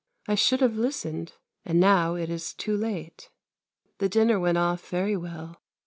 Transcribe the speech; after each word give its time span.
I 0.27 0.33
should 0.33 0.61
have 0.61 0.77
listened, 0.77 1.33
and 1.63 1.79
now 1.79 2.15
it 2.15 2.31
is 2.31 2.55
too 2.55 2.75
late. 2.75 3.29
The 3.99 4.09
dinner 4.09 4.39
went 4.39 4.57
off 4.57 4.89
very 4.89 5.15
well. 5.15 5.61